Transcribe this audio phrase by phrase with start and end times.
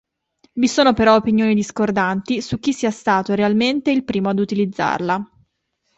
[0.53, 5.23] Vi sono però opinioni discordanti su chi sia stato realmente il primo ad utilizzarla.